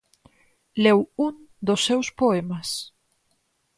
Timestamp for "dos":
1.67-1.81